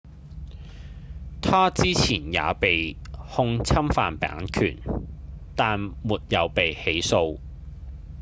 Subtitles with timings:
[1.43, 4.79] 他之前也被控侵犯版權
[5.55, 7.37] 但沒有被起訴